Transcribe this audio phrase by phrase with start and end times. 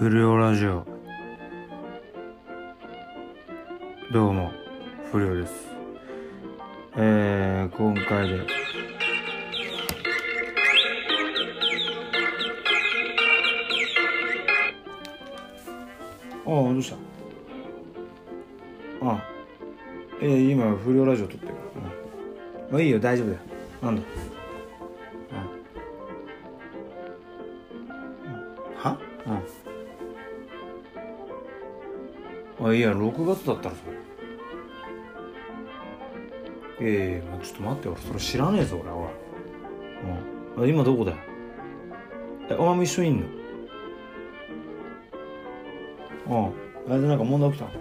[0.00, 0.86] 不良ラジオ。
[4.10, 4.50] どうも
[5.12, 5.68] 不良です。
[6.96, 8.40] えー、今回で。
[16.46, 16.96] ああどうした？
[19.06, 19.22] ああ
[20.22, 21.52] えー、今不良ラジオ撮ってる。
[21.76, 22.72] うん。
[22.72, 23.38] まあいいよ大丈夫だよ。
[23.82, 24.02] なんだ？
[28.78, 28.96] は？
[29.26, 29.69] うん。
[32.62, 33.96] あいや6月だったらそれ
[36.82, 39.06] ええまあ、ちょっと待って俺それ知らねえぞ俺おい
[40.56, 40.64] うん。
[40.64, 41.18] あ今どこだよ。
[42.48, 43.20] えお前も一緒にいん
[46.26, 46.46] の？
[46.88, 46.92] うん。
[46.92, 47.72] あれでなんか問題起きたの？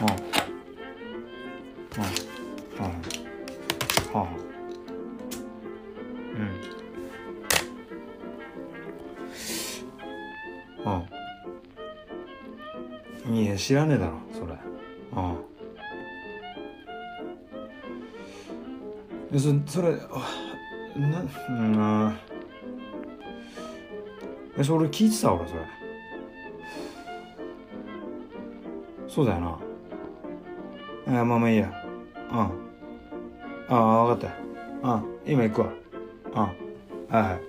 [0.00, 0.08] うん。
[1.98, 2.86] うん。
[2.86, 2.92] うん。
[4.14, 4.26] はあ
[10.86, 10.92] うん。
[10.92, 11.21] うん。
[13.30, 14.52] いや知らねえだろそれ。
[19.32, 19.38] うん。
[19.38, 20.48] そそれあ
[20.98, 22.18] なうん
[24.58, 25.60] えそれ聞いてた俺それ。
[29.08, 29.58] そうだよな。
[31.20, 31.72] あまあまあいいや。
[32.30, 32.38] うん。
[32.38, 32.50] あ
[33.68, 34.30] あ分かっ
[34.82, 34.88] た。
[34.88, 35.18] ようん。
[35.24, 35.72] 今行くわ。
[36.26, 36.40] うん。
[36.40, 37.40] はいはい。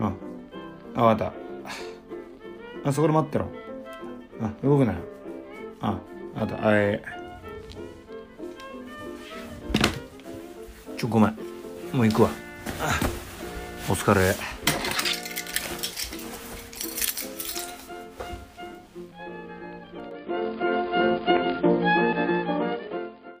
[0.00, 0.06] うん。
[0.06, 1.32] あ分かっ
[2.84, 2.88] た。
[2.88, 3.61] あそこで待ってろ。
[4.42, 4.94] あ動くな。
[5.80, 5.98] あ
[6.34, 7.02] あとあえ
[10.96, 11.36] ちょごめん。
[11.92, 12.30] もう行くわ。
[13.88, 14.34] お疲れ。